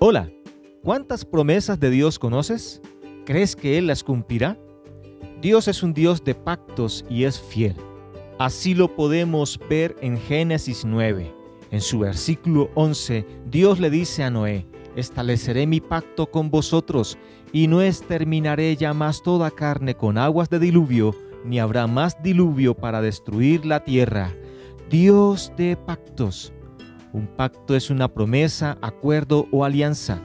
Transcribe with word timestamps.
Hola, 0.00 0.30
¿cuántas 0.84 1.24
promesas 1.24 1.80
de 1.80 1.90
Dios 1.90 2.20
conoces? 2.20 2.80
¿Crees 3.26 3.56
que 3.56 3.78
Él 3.78 3.88
las 3.88 4.04
cumplirá? 4.04 4.56
Dios 5.42 5.66
es 5.66 5.82
un 5.82 5.92
Dios 5.92 6.22
de 6.22 6.36
pactos 6.36 7.04
y 7.10 7.24
es 7.24 7.40
fiel. 7.40 7.74
Así 8.38 8.76
lo 8.76 8.94
podemos 8.94 9.58
ver 9.68 9.96
en 10.00 10.16
Génesis 10.16 10.84
9. 10.84 11.34
En 11.72 11.80
su 11.80 11.98
versículo 11.98 12.70
11, 12.76 13.26
Dios 13.50 13.80
le 13.80 13.90
dice 13.90 14.22
a 14.22 14.30
Noé, 14.30 14.68
estableceré 14.94 15.66
mi 15.66 15.80
pacto 15.80 16.30
con 16.30 16.48
vosotros 16.48 17.18
y 17.52 17.66
no 17.66 17.82
exterminaré 17.82 18.76
ya 18.76 18.94
más 18.94 19.20
toda 19.24 19.50
carne 19.50 19.96
con 19.96 20.16
aguas 20.16 20.48
de 20.48 20.60
diluvio, 20.60 21.12
ni 21.44 21.58
habrá 21.58 21.88
más 21.88 22.22
diluvio 22.22 22.72
para 22.74 23.02
destruir 23.02 23.66
la 23.66 23.82
tierra. 23.82 24.32
Dios 24.88 25.52
de 25.56 25.76
pactos. 25.76 26.52
Un 27.12 27.26
pacto 27.26 27.74
es 27.74 27.90
una 27.90 28.08
promesa, 28.08 28.76
acuerdo 28.82 29.46
o 29.50 29.64
alianza. 29.64 30.20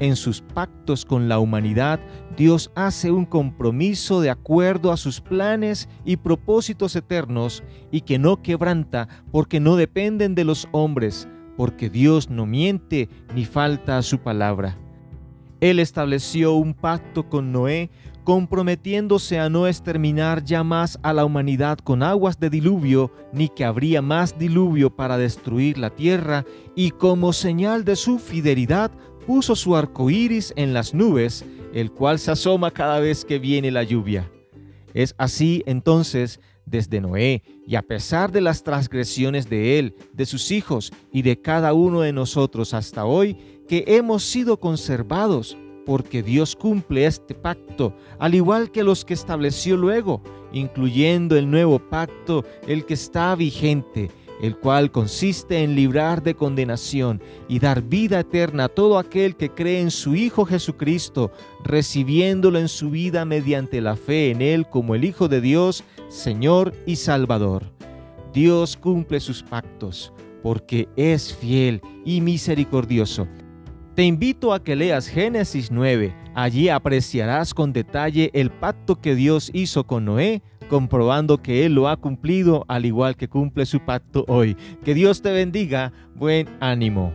En 0.00 0.14
sus 0.14 0.40
pactos 0.40 1.04
con 1.04 1.28
la 1.28 1.40
humanidad, 1.40 1.98
Dios 2.36 2.70
hace 2.76 3.10
un 3.10 3.24
compromiso 3.24 4.20
de 4.20 4.30
acuerdo 4.30 4.92
a 4.92 4.96
sus 4.96 5.20
planes 5.20 5.88
y 6.04 6.16
propósitos 6.16 6.94
eternos 6.94 7.64
y 7.90 8.02
que 8.02 8.18
no 8.18 8.40
quebranta 8.40 9.08
porque 9.32 9.58
no 9.58 9.74
dependen 9.74 10.36
de 10.36 10.44
los 10.44 10.68
hombres, 10.70 11.26
porque 11.56 11.90
Dios 11.90 12.30
no 12.30 12.46
miente 12.46 13.08
ni 13.34 13.44
falta 13.44 13.98
a 13.98 14.02
su 14.02 14.18
palabra. 14.18 14.78
Él 15.60 15.80
estableció 15.80 16.54
un 16.54 16.74
pacto 16.74 17.28
con 17.28 17.50
Noé 17.50 17.90
comprometiéndose 18.28 19.38
a 19.38 19.48
no 19.48 19.66
exterminar 19.66 20.44
ya 20.44 20.62
más 20.62 20.98
a 21.02 21.14
la 21.14 21.24
humanidad 21.24 21.78
con 21.78 22.02
aguas 22.02 22.38
de 22.38 22.50
diluvio, 22.50 23.10
ni 23.32 23.48
que 23.48 23.64
habría 23.64 24.02
más 24.02 24.38
diluvio 24.38 24.94
para 24.94 25.16
destruir 25.16 25.78
la 25.78 25.88
tierra, 25.88 26.44
y 26.74 26.90
como 26.90 27.32
señal 27.32 27.86
de 27.86 27.96
su 27.96 28.18
fidelidad 28.18 28.90
puso 29.26 29.56
su 29.56 29.74
arco 29.74 30.10
iris 30.10 30.52
en 30.56 30.74
las 30.74 30.92
nubes, 30.92 31.42
el 31.72 31.90
cual 31.90 32.18
se 32.18 32.30
asoma 32.30 32.70
cada 32.70 33.00
vez 33.00 33.24
que 33.24 33.38
viene 33.38 33.70
la 33.70 33.82
lluvia. 33.82 34.30
Es 34.92 35.14
así 35.16 35.62
entonces 35.64 36.38
desde 36.66 37.00
Noé, 37.00 37.42
y 37.66 37.76
a 37.76 37.82
pesar 37.82 38.30
de 38.30 38.42
las 38.42 38.62
transgresiones 38.62 39.48
de 39.48 39.78
él, 39.78 39.96
de 40.12 40.26
sus 40.26 40.50
hijos 40.50 40.92
y 41.10 41.22
de 41.22 41.40
cada 41.40 41.72
uno 41.72 42.02
de 42.02 42.12
nosotros 42.12 42.74
hasta 42.74 43.06
hoy, 43.06 43.38
que 43.66 43.84
hemos 43.86 44.22
sido 44.22 44.60
conservados 44.60 45.56
porque 45.88 46.22
Dios 46.22 46.54
cumple 46.54 47.06
este 47.06 47.34
pacto, 47.34 47.94
al 48.18 48.34
igual 48.34 48.70
que 48.70 48.82
los 48.82 49.06
que 49.06 49.14
estableció 49.14 49.74
luego, 49.74 50.20
incluyendo 50.52 51.34
el 51.34 51.50
nuevo 51.50 51.78
pacto, 51.78 52.44
el 52.66 52.84
que 52.84 52.92
está 52.92 53.34
vigente, 53.34 54.10
el 54.42 54.58
cual 54.58 54.90
consiste 54.90 55.62
en 55.62 55.74
librar 55.74 56.22
de 56.22 56.34
condenación 56.34 57.22
y 57.48 57.58
dar 57.58 57.80
vida 57.80 58.20
eterna 58.20 58.64
a 58.64 58.68
todo 58.68 58.98
aquel 58.98 59.34
que 59.34 59.48
cree 59.48 59.80
en 59.80 59.90
su 59.90 60.14
Hijo 60.14 60.44
Jesucristo, 60.44 61.32
recibiéndolo 61.64 62.58
en 62.58 62.68
su 62.68 62.90
vida 62.90 63.24
mediante 63.24 63.80
la 63.80 63.96
fe 63.96 64.30
en 64.30 64.42
Él 64.42 64.68
como 64.68 64.94
el 64.94 65.06
Hijo 65.06 65.26
de 65.26 65.40
Dios, 65.40 65.84
Señor 66.10 66.74
y 66.84 66.96
Salvador. 66.96 67.64
Dios 68.34 68.76
cumple 68.76 69.20
sus 69.20 69.42
pactos, 69.42 70.12
porque 70.42 70.86
es 70.96 71.34
fiel 71.34 71.80
y 72.04 72.20
misericordioso 72.20 73.26
te 73.98 74.04
invito 74.04 74.52
a 74.52 74.62
que 74.62 74.76
leas 74.76 75.08
Génesis 75.08 75.72
9. 75.72 76.14
Allí 76.32 76.68
apreciarás 76.68 77.52
con 77.52 77.72
detalle 77.72 78.30
el 78.32 78.48
pacto 78.48 78.94
que 78.94 79.16
Dios 79.16 79.50
hizo 79.52 79.88
con 79.88 80.04
Noé, 80.04 80.40
comprobando 80.68 81.42
que 81.42 81.66
Él 81.66 81.74
lo 81.74 81.88
ha 81.88 81.96
cumplido 81.96 82.64
al 82.68 82.86
igual 82.86 83.16
que 83.16 83.26
cumple 83.26 83.66
su 83.66 83.80
pacto 83.80 84.24
hoy. 84.28 84.56
Que 84.84 84.94
Dios 84.94 85.20
te 85.20 85.32
bendiga. 85.32 85.92
Buen 86.14 86.46
ánimo. 86.60 87.12